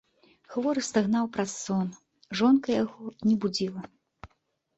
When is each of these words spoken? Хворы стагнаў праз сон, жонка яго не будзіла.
Хворы 0.53 0.81
стагнаў 0.87 1.25
праз 1.35 1.51
сон, 1.65 1.91
жонка 2.41 2.67
яго 2.83 3.13
не 3.27 3.35
будзіла. 3.45 3.81